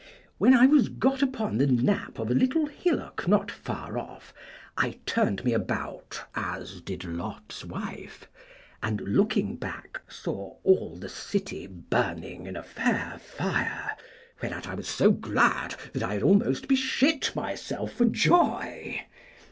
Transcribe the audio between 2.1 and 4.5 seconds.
of a little hillock not far off,